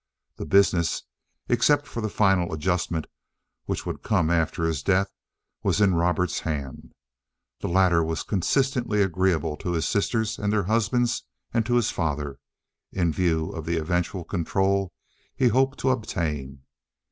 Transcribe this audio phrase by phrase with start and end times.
[0.37, 1.03] The business,
[1.47, 3.05] except for the final adjustment
[3.65, 5.11] which would come after his death,
[5.61, 6.91] was in Robert's hands.
[7.59, 12.39] The latter was consistently agreeable to his sisters and their husbands and to his father,
[12.91, 14.91] in view of the eventual control
[15.35, 16.63] he hoped to obtain.